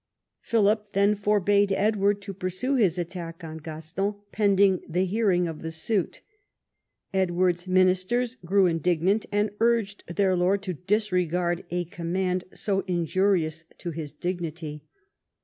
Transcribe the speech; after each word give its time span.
Philip 0.41 0.93
then 0.93 1.13
forbade 1.13 1.71
Edward 1.71 2.23
to 2.23 2.33
pursue 2.33 2.73
his 2.73 2.97
attack 2.97 3.43
on 3.43 3.57
Gaston 3.59 4.15
pending 4.31 4.81
the 4.89 5.05
hearing 5.05 5.47
of 5.47 5.61
the 5.61 5.69
suit. 5.69 6.21
Edward's 7.13 7.67
ministers 7.67 8.33
grew 8.43 8.65
indig 8.65 8.99
nant, 9.01 9.27
and 9.31 9.51
urged 9.59 10.05
their 10.15 10.35
lord 10.35 10.63
to 10.63 10.73
disregard 10.73 11.63
a 11.69 11.85
command 11.85 12.45
so 12.51 12.79
injurious 12.87 13.65
to 13.77 13.91
his 13.91 14.11
dignity. 14.11 14.85